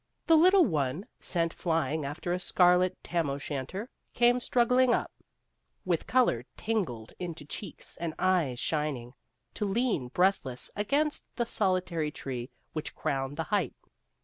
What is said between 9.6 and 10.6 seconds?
lean breath